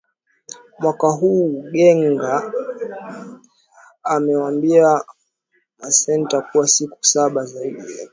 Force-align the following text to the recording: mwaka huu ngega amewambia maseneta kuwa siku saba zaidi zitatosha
mwaka 0.79 1.07
huu 1.09 1.63
ngega 1.69 2.53
amewambia 4.03 5.03
maseneta 5.79 6.41
kuwa 6.41 6.67
siku 6.67 6.97
saba 7.05 7.45
zaidi 7.45 7.81
zitatosha 7.81 8.09